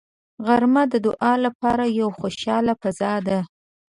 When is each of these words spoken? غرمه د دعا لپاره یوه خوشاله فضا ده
غرمه 0.45 0.83
د 0.93 0.93
دعا 1.07 1.33
لپاره 1.45 1.83
یوه 1.99 2.13
خوشاله 2.19 2.73
فضا 2.81 3.13
ده 3.27 3.39